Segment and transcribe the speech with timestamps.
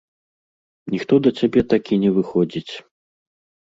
[0.95, 2.73] Ніхто да цябе так і не выходзіць.